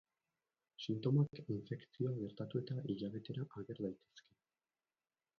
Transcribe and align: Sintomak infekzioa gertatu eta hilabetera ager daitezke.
Sintomak 0.85 1.41
infekzioa 1.55 2.13
gertatu 2.21 2.61
eta 2.61 2.77
hilabetera 2.93 3.45
ager 3.61 3.83
daitezke. 3.87 4.27